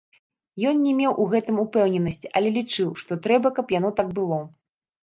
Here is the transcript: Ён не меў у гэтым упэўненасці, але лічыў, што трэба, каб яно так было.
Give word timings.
Ён 0.69 0.79
не 0.85 0.93
меў 1.01 1.13
у 1.25 1.27
гэтым 1.35 1.61
упэўненасці, 1.65 2.33
але 2.41 2.55
лічыў, 2.59 2.89
што 3.05 3.21
трэба, 3.29 3.47
каб 3.61 3.79
яно 3.79 3.97
так 4.03 4.07
было. 4.21 4.45